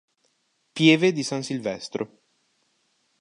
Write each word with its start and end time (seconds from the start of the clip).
Pieve 0.73 1.11
di 1.11 1.21
San 1.21 1.43
Silvestro 1.43 2.03